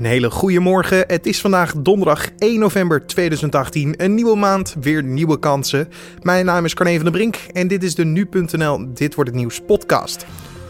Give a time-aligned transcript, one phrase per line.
[0.00, 1.04] Een hele goede morgen.
[1.06, 3.94] Het is vandaag donderdag 1 november 2018.
[3.96, 5.88] Een nieuwe maand, weer nieuwe kansen.
[6.22, 9.38] Mijn naam is Carne van der Brink en dit is de Nu.nl Dit Wordt Het
[9.38, 10.26] Nieuws podcast.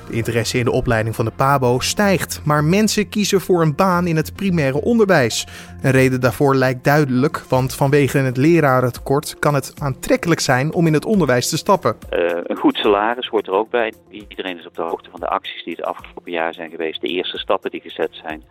[0.08, 4.06] De interesse in de opleiding van de PABO stijgt, maar mensen kiezen voor een baan
[4.06, 5.46] in het primaire onderwijs.
[5.82, 10.94] Een reden daarvoor lijkt duidelijk, want vanwege het lerarentekort kan het aantrekkelijk zijn om in
[10.94, 11.96] het onderwijs te stappen.
[12.12, 13.92] Uh, een goed salaris hoort er ook bij.
[14.10, 17.08] Iedereen is op de hoogte van de acties die het afgelopen jaar zijn geweest, de
[17.08, 18.42] eerste stappen die gezet zijn.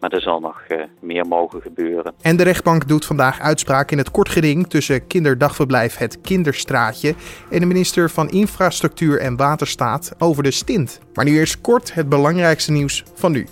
[0.00, 2.14] Maar er zal nog uh, meer mogen gebeuren.
[2.20, 7.14] En de rechtbank doet vandaag uitspraak in het kortgeding tussen kinderdagverblijf Het Kinderstraatje
[7.50, 11.00] en de minister van Infrastructuur en Waterstaat over de stint.
[11.14, 13.46] Maar nu eerst kort het belangrijkste nieuws van nu.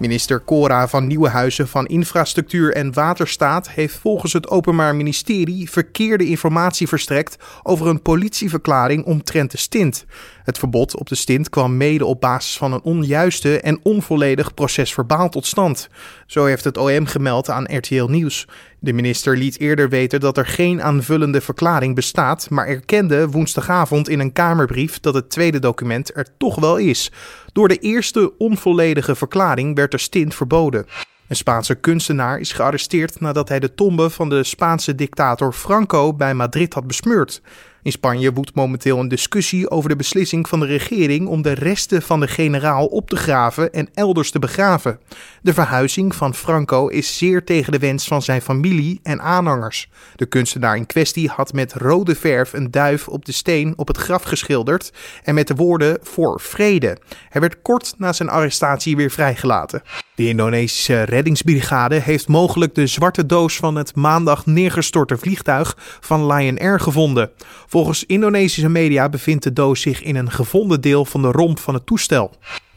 [0.00, 6.88] Minister Cora van Nieuwenhuizen van Infrastructuur en Waterstaat heeft volgens het Openbaar Ministerie verkeerde informatie
[6.88, 10.04] verstrekt over een politieverklaring omtrent de stint.
[10.44, 14.94] Het verbod op de stint kwam mede op basis van een onjuiste en onvolledig proces
[14.94, 15.88] verbaal tot stand.
[16.26, 18.46] Zo heeft het OM gemeld aan RTL Nieuws.
[18.78, 24.20] De minister liet eerder weten dat er geen aanvullende verklaring bestaat, maar erkende woensdagavond in
[24.20, 27.12] een Kamerbrief dat het tweede document er toch wel is.
[27.52, 30.86] Door de eerste onvolledige verklaring werd de stint verboden.
[31.28, 36.34] Een Spaanse kunstenaar is gearresteerd nadat hij de tombe van de Spaanse dictator Franco bij
[36.34, 37.42] Madrid had besmeurd.
[37.82, 42.02] In Spanje woedt momenteel een discussie over de beslissing van de regering om de resten
[42.02, 44.98] van de generaal op te graven en elders te begraven.
[45.42, 49.90] De verhuizing van Franco is zeer tegen de wens van zijn familie en aanhangers.
[50.16, 53.96] De kunstenaar in kwestie had met rode verf een duif op de steen op het
[53.96, 54.92] graf geschilderd
[55.24, 56.98] en met de woorden voor vrede.
[57.28, 59.82] Hij werd kort na zijn arrestatie weer vrijgelaten.
[60.14, 66.58] De Indonesische reddingsbrigade heeft mogelijk de zwarte doos van het maandag neergestorte vliegtuig van Lion
[66.58, 67.30] Air gevonden.
[67.70, 71.74] Volgens Indonesische media bevindt de doos zich in een gevonden deel van de romp van
[71.74, 72.30] het toestel.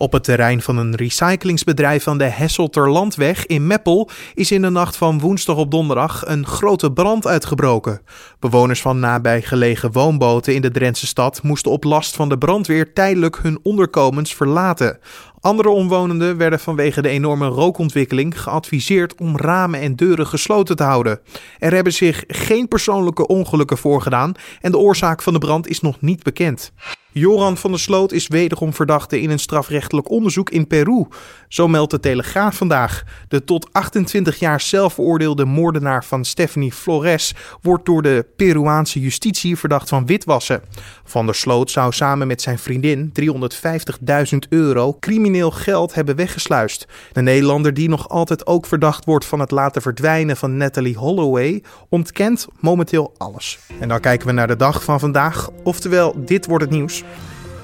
[0.04, 4.98] Op het terrein van een recyclingsbedrijf van de Hesselterlandweg in Meppel is in de nacht
[4.98, 8.02] van woensdag op donderdag een grote brand uitgebroken.
[8.40, 13.40] Bewoners van nabijgelegen woonboten in de Drentse stad moesten op last van de brandweer tijdelijk
[13.42, 15.00] hun onderkomens verlaten.
[15.40, 21.20] Andere omwonenden werden vanwege de enorme rookontwikkeling geadviseerd om ramen en deuren gesloten te houden.
[21.60, 26.02] Er hebben zich geen persoonlijke ongelukken voorgedaan en de oorzaak van de brand is nog
[26.02, 26.72] niet bekend.
[27.16, 31.06] Joran van der Sloot is wederom verdachte in een strafrechtelijk onderzoek in Peru.
[31.48, 33.04] Zo meldt de Telegraaf vandaag.
[33.28, 39.58] De tot 28 jaar zelf veroordeelde moordenaar van Stephanie Flores wordt door de Peruaanse justitie
[39.58, 40.62] verdacht van witwassen.
[41.04, 46.88] Van der Sloot zou samen met zijn vriendin 350.000 euro crimineel geld hebben weggesluist.
[47.12, 51.64] De Nederlander die nog altijd ook verdacht wordt van het laten verdwijnen van Natalie Holloway
[51.90, 53.60] ontkent momenteel alles.
[53.80, 57.03] En dan kijken we naar de dag van vandaag, oftewel dit wordt het nieuws.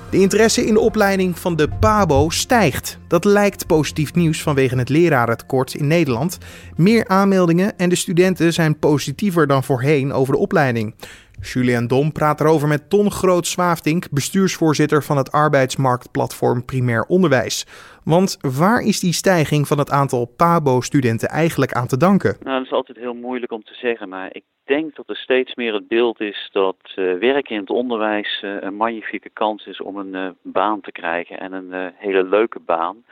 [0.09, 2.97] De interesse in de opleiding van de PABO stijgt.
[3.07, 6.37] Dat lijkt positief nieuws vanwege het lerarentekort in Nederland.
[6.75, 10.93] Meer aanmeldingen en de studenten zijn positiever dan voorheen over de opleiding.
[11.41, 17.65] Julian Dom praat erover met Ton Groot Zwaafdink, bestuursvoorzitter van het arbeidsmarktplatform Primair Onderwijs.
[18.03, 22.35] Want waar is die stijging van het aantal PABO-studenten eigenlijk aan te danken?
[22.43, 25.55] Nou, dat is altijd heel moeilijk om te zeggen, maar ik denk dat er steeds
[25.55, 29.81] meer het beeld is dat uh, werken in het onderwijs uh, een magnifieke kans is
[29.81, 33.03] om een uh, baan te krijgen en een hele leuke baan.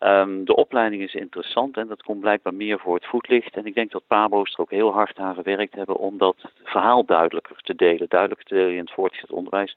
[0.00, 3.56] Um, de opleiding is interessant en dat komt blijkbaar meer voor het voetlicht.
[3.56, 7.04] En ik denk dat Pabo's er ook heel hard aan gewerkt hebben om dat verhaal
[7.04, 8.08] duidelijker te delen.
[8.08, 9.76] Duidelijker te delen in het voortgezet onderwijs,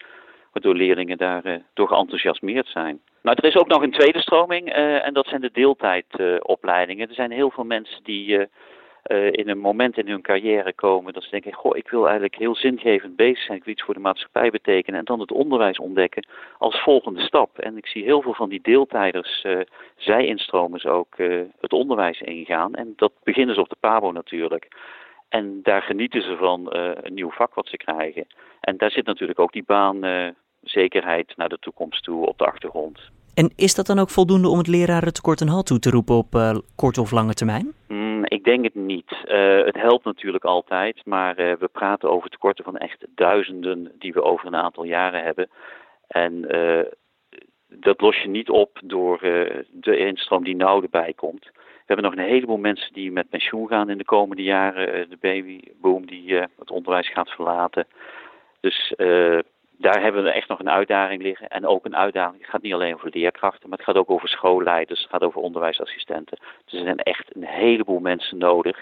[0.51, 3.01] waardoor leerlingen daardoor door geenthousiasmeerd zijn.
[3.21, 7.03] Nou, er is ook nog een tweede stroming uh, en dat zijn de deeltijdopleidingen.
[7.03, 8.47] Uh, er zijn heel veel mensen die
[9.07, 12.35] uh, in een moment in hun carrière komen dat ze denken: Goh, ik wil eigenlijk
[12.35, 15.00] heel zingevend bezig zijn, ik wil iets voor de maatschappij betekenen.
[15.00, 17.59] En dan het onderwijs ontdekken als volgende stap.
[17.59, 19.45] En ik zie heel veel van die deeltijders,
[19.95, 21.17] zij-instromers ook,
[21.59, 22.75] het onderwijs ingaan.
[22.75, 24.67] En dat beginnen ze op de PABO natuurlijk.
[25.29, 28.28] En daar genieten ze van een nieuw vak wat ze krijgen.
[28.59, 30.00] En daar zit natuurlijk ook die baan
[30.61, 33.00] zekerheid naar de toekomst toe op de achtergrond.
[33.34, 36.35] En is dat dan ook voldoende om het lerarentekort een halt toe te roepen op
[36.35, 37.73] uh, korte of lange termijn?
[38.41, 39.11] Ik denk het niet.
[39.26, 44.14] Uh, het helpt natuurlijk altijd, maar uh, we praten over tekorten van echt duizenden die
[44.14, 45.49] we over een aantal jaren hebben.
[46.08, 46.41] En
[47.67, 49.20] dat los je niet op door
[49.72, 51.43] de instroom die nou erbij komt.
[51.53, 55.09] We hebben nog een heleboel mensen die met pensioen gaan in de komende jaren.
[55.09, 57.87] de babyboom die het onderwijs gaat verlaten.
[58.59, 58.94] Dus
[59.81, 61.47] daar hebben we echt nog een uitdaging liggen.
[61.47, 64.28] En ook een uitdaging, het gaat niet alleen over leerkrachten, maar het gaat ook over
[64.29, 66.37] schoolleiders, het gaat over onderwijsassistenten.
[66.66, 68.78] Dus er zijn echt een heleboel mensen nodig.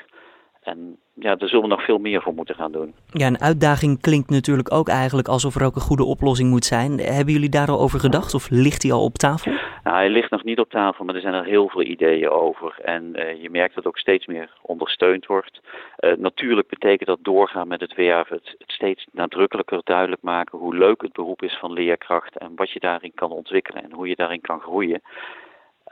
[0.62, 2.94] En ja, daar zullen we nog veel meer voor moeten gaan doen.
[3.12, 7.00] Ja, een uitdaging klinkt natuurlijk ook eigenlijk alsof er ook een goede oplossing moet zijn.
[7.00, 9.52] Hebben jullie daar al over gedacht of ligt die al op tafel?
[9.84, 12.80] Nou, hij ligt nog niet op tafel, maar er zijn er heel veel ideeën over.
[12.84, 15.60] En uh, je merkt dat ook steeds meer ondersteund wordt.
[16.00, 20.76] Uh, natuurlijk betekent dat doorgaan met het werven, het, het, steeds nadrukkelijker duidelijk maken hoe
[20.76, 24.16] leuk het beroep is van leerkracht en wat je daarin kan ontwikkelen en hoe je
[24.16, 25.02] daarin kan groeien.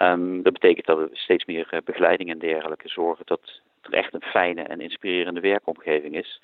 [0.01, 3.61] Um, dat betekent dat we steeds meer uh, begeleiding en dergelijke zorgen dat
[3.93, 6.41] echt een fijne en inspirerende werkomgeving is.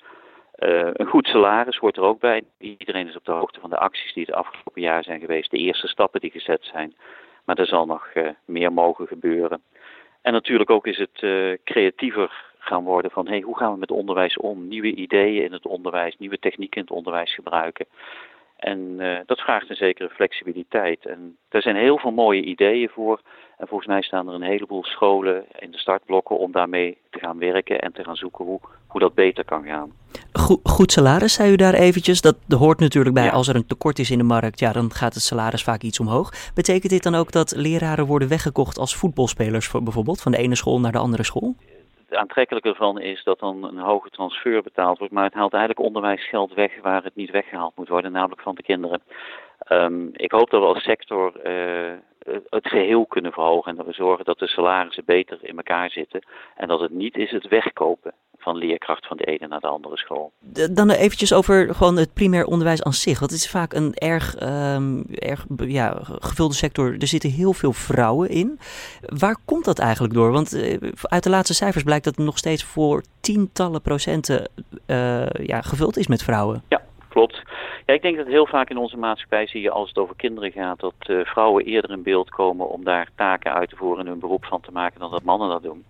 [0.58, 2.42] Uh, een goed salaris hoort er ook bij.
[2.58, 5.56] Iedereen is op de hoogte van de acties die het afgelopen jaar zijn geweest, de
[5.56, 6.94] eerste stappen die gezet zijn.
[7.44, 9.62] Maar er zal nog uh, meer mogen gebeuren.
[10.22, 14.36] En natuurlijk ook is het uh, creatiever gaan worden van hoe gaan we met onderwijs
[14.36, 14.68] om?
[14.68, 17.86] Nieuwe ideeën in het onderwijs, nieuwe technieken in het onderwijs gebruiken.
[18.64, 21.06] En uh, dat vraagt een zekere flexibiliteit.
[21.06, 23.20] En er zijn heel veel mooie ideeën voor.
[23.58, 27.38] En volgens mij staan er een heleboel scholen in de startblokken om daarmee te gaan
[27.38, 29.92] werken en te gaan zoeken hoe, hoe dat beter kan gaan.
[30.32, 32.20] Goed, goed salaris, zei u daar eventjes.
[32.20, 33.30] Dat hoort natuurlijk bij ja.
[33.30, 36.00] als er een tekort is in de markt, ja, dan gaat het salaris vaak iets
[36.00, 36.52] omhoog.
[36.54, 40.80] Betekent dit dan ook dat leraren worden weggekocht als voetbalspelers bijvoorbeeld, van de ene school
[40.80, 41.54] naar de andere school?
[42.16, 46.54] Aantrekkelijke ervan is dat dan een hoge transfer betaald wordt, maar het haalt eigenlijk onderwijsgeld
[46.54, 49.02] weg waar het niet weggehaald moet worden, namelijk van de kinderen.
[49.68, 51.92] Um, ik hoop dat we als sector uh,
[52.48, 56.24] het geheel kunnen verhogen en dat we zorgen dat de salarissen beter in elkaar zitten
[56.56, 59.96] en dat het niet is het wegkopen van leerkracht van de ene naar de andere
[59.96, 60.32] school.
[60.70, 63.20] Dan eventjes over gewoon het primair onderwijs aan zich.
[63.20, 66.96] Het is vaak een erg, um, erg ja, gevulde sector.
[66.98, 68.58] Er zitten heel veel vrouwen in.
[69.00, 70.30] Waar komt dat eigenlijk door?
[70.30, 74.48] Want uh, uit de laatste cijfers blijkt dat het nog steeds voor tientallen procenten
[74.86, 76.62] uh, ja, gevuld is met vrouwen.
[76.68, 76.82] Ja,
[77.14, 77.42] klopt.
[77.86, 80.52] Ja, ik denk dat heel vaak in onze maatschappij zie je als het over kinderen
[80.52, 84.10] gaat dat uh, vrouwen eerder in beeld komen om daar taken uit te voeren en
[84.10, 85.84] hun beroep van te maken dan dat mannen dat doen.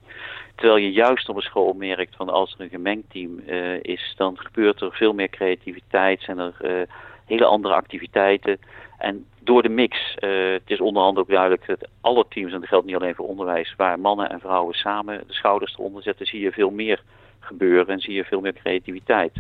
[0.55, 4.15] Terwijl je juist op een school merkt van als er een gemengd team uh, is,
[4.17, 6.83] dan gebeurt er veel meer creativiteit, zijn er uh,
[7.27, 8.59] hele andere activiteiten.
[8.99, 10.15] En door de mix,
[10.61, 13.75] het is onderhand ook duidelijk dat alle teams, en dat geldt niet alleen voor onderwijs,
[13.77, 17.03] waar mannen en vrouwen samen de schouders eronder zetten, zie je veel meer
[17.41, 19.33] gebeuren en zie je veel meer creativiteit.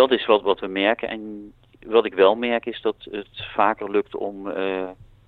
[0.00, 1.08] Dat is wat, wat we merken.
[1.08, 1.52] En
[1.86, 4.48] wat ik wel merk is dat het vaker lukt om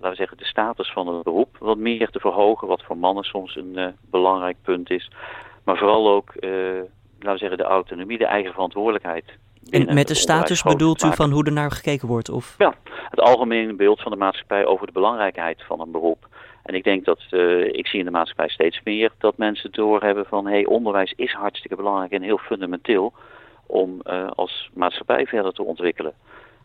[0.03, 3.23] laten we zeggen, de status van het beroep wat meer te verhogen, wat voor mannen
[3.23, 5.11] soms een uh, belangrijk punt is.
[5.63, 6.51] Maar vooral ook, uh,
[7.19, 9.25] laten we zeggen, de autonomie, de eigen verantwoordelijkheid.
[9.69, 12.29] En met de status bedoelt u van hoe er naar gekeken wordt?
[12.29, 12.55] Of?
[12.57, 12.73] Ja,
[13.09, 16.27] het algemene beeld van de maatschappij over de belangrijkheid van een beroep.
[16.63, 20.25] En ik denk dat, uh, ik zie in de maatschappij steeds meer dat mensen doorhebben
[20.25, 23.13] van, hé, hey, onderwijs is hartstikke belangrijk en heel fundamenteel
[23.65, 24.01] om
[24.35, 26.13] als maatschappij verder te ontwikkelen.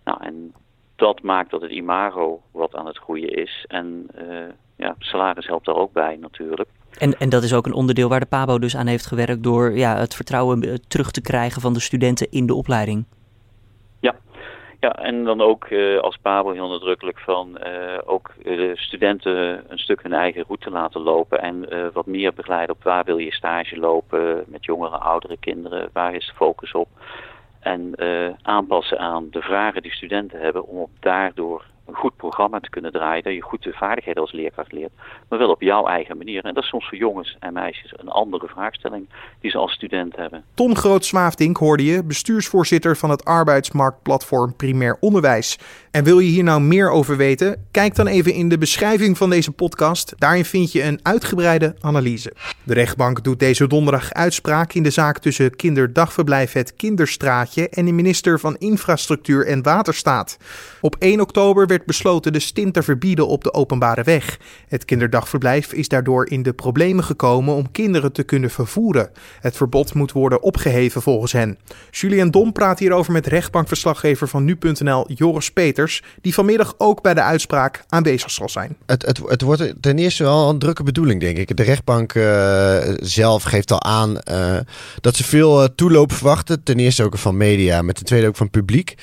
[0.05, 0.55] Nou, en
[0.97, 3.65] dat maakt dat het imago wat aan het groeien is.
[3.69, 4.39] En uh,
[4.77, 6.69] ja, salaris helpt daar ook bij natuurlijk.
[6.99, 9.77] En, en dat is ook een onderdeel waar de PABO dus aan heeft gewerkt door
[9.77, 13.05] ja, het vertrouwen terug te krijgen van de studenten in de opleiding.
[14.81, 19.79] Ja, en dan ook uh, als PABO heel nadrukkelijk van uh, ook de studenten een
[19.79, 21.41] stuk hun eigen route laten lopen.
[21.41, 26.15] En wat meer begeleiden op waar wil je stage lopen met jongere, oudere kinderen, waar
[26.15, 26.89] is de focus op.
[27.61, 32.61] En uh, aanpassen aan de vragen die studenten hebben om op daardoor een goed programma
[32.61, 33.23] te kunnen draaien.
[33.23, 34.93] Dat je goed de vaardigheden als leerkracht leert.
[35.29, 36.45] Maar wel op jouw eigen manier.
[36.45, 39.09] En dat is soms voor jongens en meisjes een andere vraagstelling
[39.41, 40.45] die ze als student hebben.
[40.55, 45.59] Ton Groot-Zwaafdink hoorde je, bestuursvoorzitter van het arbeidsmarktplatform Primair Onderwijs.
[45.99, 47.57] En wil je hier nou meer over weten?
[47.71, 50.15] Kijk dan even in de beschrijving van deze podcast.
[50.19, 52.33] Daarin vind je een uitgebreide analyse.
[52.63, 57.93] De rechtbank doet deze donderdag uitspraak in de zaak tussen kinderdagverblijf Het Kinderstraatje en de
[57.93, 60.37] minister van Infrastructuur en Waterstaat.
[60.81, 64.39] Op 1 oktober werd besloten de stint te verbieden op de openbare weg.
[64.69, 69.11] Het kinderdagverblijf is daardoor in de problemen gekomen om kinderen te kunnen vervoeren.
[69.41, 71.59] Het verbod moet worden opgeheven volgens hen.
[71.91, 75.87] Julien Dom praat hierover met rechtbankverslaggever van nu.nl Joris Peters,
[76.21, 78.77] die vanmiddag ook bij de uitspraak aanwezig zal zijn.
[78.87, 81.57] Het, het, het wordt ten eerste wel een drukke bedoeling, denk ik.
[81.57, 84.59] De rechtbank uh, zelf geeft al aan uh,
[85.01, 86.63] dat ze veel uh, toeloop verwachten.
[86.63, 88.95] Ten eerste ook van media, met ten tweede ook van publiek.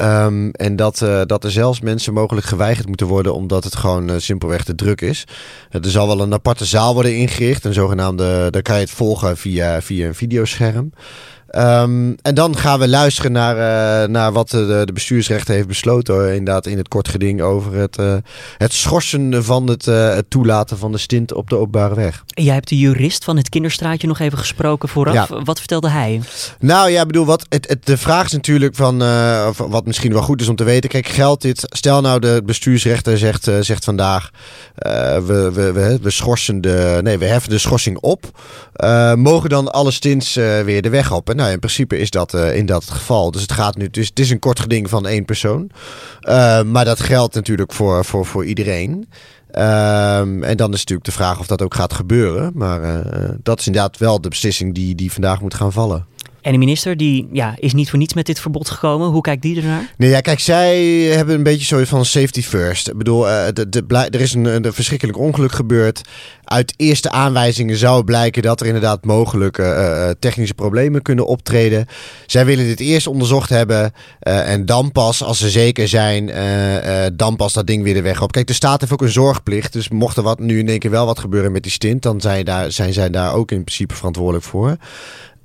[0.00, 4.64] Um, en dat, dat er zelfs mensen mogelijk geweigerd moeten worden omdat het gewoon simpelweg
[4.64, 5.24] te druk is.
[5.70, 9.36] Er zal wel een aparte zaal worden ingericht, een zogenaamde, daar kan je het volgen
[9.36, 10.92] via, via een videoscherm.
[11.48, 16.14] Ehm, en dan gaan we luisteren naar, uh, naar wat de, de bestuursrechter heeft besloten.
[16.14, 16.26] Hoor.
[16.26, 18.14] Inderdaad, in het kort geding over het, uh,
[18.58, 22.24] het schorsen van het, uh, het, toelaten van de stint op de openbare weg.
[22.26, 25.28] Jij hebt de jurist van het kinderstraatje nog even gesproken vooraf.
[25.28, 25.42] Ja.
[25.42, 26.20] Wat vertelde hij?
[26.58, 28.98] Nou ja, bedoel, wat, het, het, de vraag is natuurlijk van,
[29.56, 30.90] wat misschien wel goed is om te weten.
[30.90, 31.64] Kijk, geldt dit?
[31.68, 34.30] Stel nou de bestuursrechter zegt, zegt vandaag,
[34.74, 38.40] we, we, we, we, schorsen de, nee, we heffen de schorsing op.
[39.16, 41.28] mogen dan alle stints weer de weg op?
[41.38, 43.30] Nou, in principe is dat uh, in dat geval.
[43.30, 45.70] Dus het gaat nu, dus het is een kort geding van één persoon.
[46.22, 49.08] Uh, maar dat geldt natuurlijk voor, voor, voor iedereen.
[49.50, 52.50] Um, en dan is natuurlijk de vraag of dat ook gaat gebeuren.
[52.54, 56.06] Maar uh, dat is inderdaad wel de beslissing die, die vandaag moet gaan vallen.
[56.48, 59.08] En de minister die, ja, is niet voor niets met dit verbod gekomen.
[59.08, 59.92] Hoe kijkt die ernaar?
[59.96, 62.88] Nee, ja, kijk, zij hebben een beetje zo van safety first.
[62.88, 66.00] Ik bedoel, uh, de, er is een, een, verschrikkelijk ongeluk gebeurd.
[66.44, 71.86] Uit eerste aanwijzingen zou blijken dat er inderdaad mogelijke uh, technische problemen kunnen optreden.
[72.26, 73.92] Zij willen dit eerst onderzocht hebben.
[74.20, 76.30] En dan pas, als ze zeker zijn,
[77.16, 78.32] dan pas dat ding weer de weg op.
[78.32, 79.72] Kijk, de staat heeft ook een zorgplicht.
[79.72, 82.20] Dus mocht er wat, nu in één keer wel wat gebeuren met die stint, dan
[82.20, 84.76] zijn, daar, zijn zij daar ook in principe verantwoordelijk voor.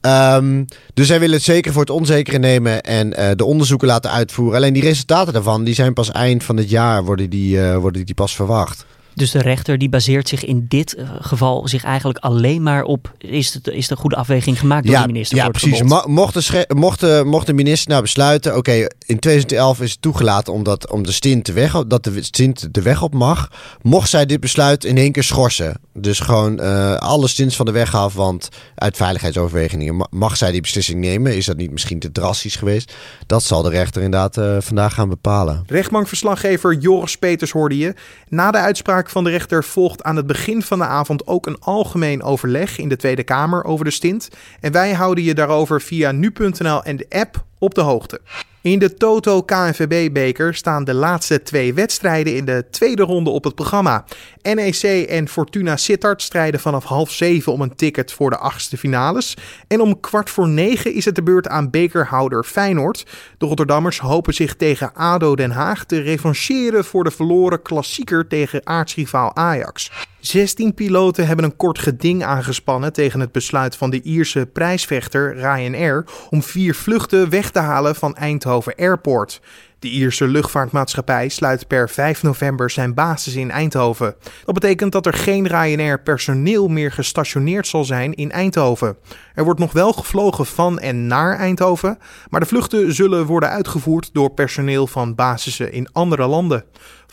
[0.05, 4.11] Um, dus zij willen het zeker voor het onzekere nemen en uh, de onderzoeken laten
[4.11, 4.55] uitvoeren.
[4.55, 8.05] Alleen die resultaten daarvan, die zijn pas eind van het jaar, worden die, uh, worden
[8.05, 8.85] die pas verwacht.
[9.15, 13.11] Dus de rechter die baseert zich in dit eh, geval zich eigenlijk alleen maar op...
[13.17, 15.81] is, het, is de goede afweging gemaakt door de minister Ja, precies.
[15.81, 18.57] Mocht de, mocht, de, mocht de minister nou besluiten...
[18.57, 22.23] oké, in 2011 is het toegelaten omdat, om de stint de weg op, dat de
[22.23, 23.51] stint de weg op mag...
[23.81, 25.79] mocht zij dit besluit in één keer schorsen.
[25.93, 28.13] Dus gewoon uh, alle stints van de weg af...
[28.13, 31.35] want uit veiligheidsoverwegingen mag zij die beslissing nemen.
[31.35, 32.93] Is dat niet misschien te drastisch geweest?
[33.25, 35.63] Dat zal de rechter inderdaad uh, vandaag gaan bepalen.
[35.67, 37.93] Rechtbankverslaggever Joris Peters hoorde je.
[38.29, 41.59] Na de uitspraak van de rechter volgt aan het begin van de avond ook een
[41.59, 44.27] algemeen overleg in de Tweede Kamer over de stint.
[44.59, 48.19] En wij houden je daarover via nu.nl en de app op de hoogte.
[48.61, 53.55] In de Toto KNVB-beker staan de laatste twee wedstrijden in de tweede ronde op het
[53.55, 54.05] programma.
[54.41, 59.37] NEC en Fortuna Sittard strijden vanaf half zeven om een ticket voor de achtste finales.
[59.67, 63.05] En om kwart voor negen is het de beurt aan bekerhouder Feyenoord.
[63.37, 68.67] De Rotterdammers hopen zich tegen ADO Den Haag te revancheren voor de verloren klassieker tegen
[68.67, 69.91] aartsrivaal Ajax.
[70.19, 76.05] 16 piloten hebben een kort geding aangespannen tegen het besluit van de Ierse prijsvechter Ryanair
[76.29, 79.41] om vier vluchten weg te halen van Eindhoven Airport.
[79.79, 84.15] De Ierse luchtvaartmaatschappij sluit per 5 november zijn basis in Eindhoven.
[84.45, 88.97] Dat betekent dat er geen Ryanair personeel meer gestationeerd zal zijn in Eindhoven.
[89.33, 91.97] Er wordt nog wel gevlogen van en naar Eindhoven,
[92.29, 96.63] maar de vluchten zullen worden uitgevoerd door personeel van basissen in andere landen.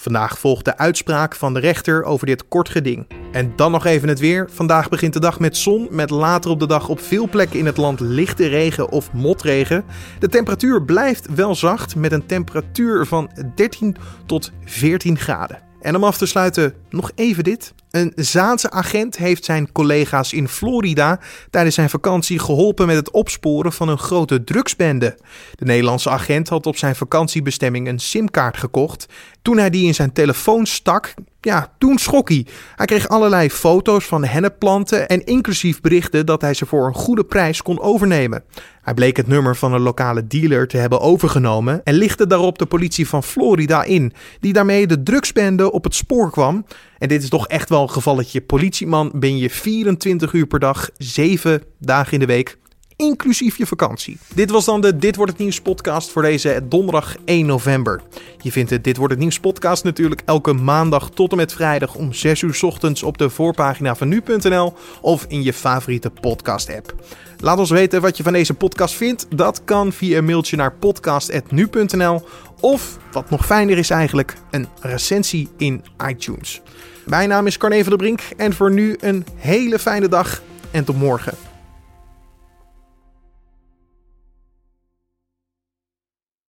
[0.00, 3.06] Vandaag volgt de uitspraak van de rechter over dit kort geding.
[3.32, 4.48] En dan nog even het weer.
[4.50, 7.66] Vandaag begint de dag met zon, met later op de dag op veel plekken in
[7.66, 9.84] het land lichte regen of motregen.
[10.18, 15.62] De temperatuur blijft wel zacht met een temperatuur van 13 tot 14 graden.
[15.80, 17.72] En om af te sluiten nog even dit.
[17.90, 21.20] Een Zaanse agent heeft zijn collega's in Florida
[21.50, 25.16] tijdens zijn vakantie geholpen met het opsporen van een grote drugsbende.
[25.54, 29.06] De Nederlandse agent had op zijn vakantiebestemming een simkaart gekocht.
[29.42, 32.46] Toen hij die in zijn telefoon stak, ja, toen schrok hij.
[32.76, 37.24] Hij kreeg allerlei foto's van hennepplanten en inclusief berichten dat hij ze voor een goede
[37.24, 38.42] prijs kon overnemen.
[38.82, 42.66] Hij bleek het nummer van een lokale dealer te hebben overgenomen en lichtte daarop de
[42.66, 46.64] politie van Florida in, die daarmee de drugsbende op het spoor kwam.
[46.98, 48.40] En dit is toch echt wel een gevalletje.
[48.40, 52.58] Politieman ben je 24 uur per dag, 7 dagen in de week
[53.00, 54.18] inclusief je vakantie.
[54.34, 58.00] Dit was dan de Dit wordt het nieuws podcast voor deze donderdag 1 november.
[58.42, 61.94] Je vindt de Dit wordt het nieuws podcast natuurlijk elke maandag tot en met vrijdag
[61.94, 66.94] om 6 uur ochtends op de voorpagina van nu.nl of in je favoriete podcast app.
[67.38, 69.26] Laat ons weten wat je van deze podcast vindt.
[69.36, 72.22] Dat kan via een mailtje naar podcast.nu.nl
[72.60, 76.60] of, wat nog fijner is eigenlijk, een recensie in iTunes.
[77.06, 80.84] Mijn naam is Carne van der Brink en voor nu een hele fijne dag en
[80.84, 81.49] tot morgen.